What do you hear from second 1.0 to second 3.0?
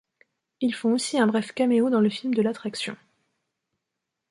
un bref caméo dans le film de l'attraction'.